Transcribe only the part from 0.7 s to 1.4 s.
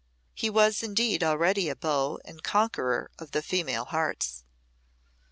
indeed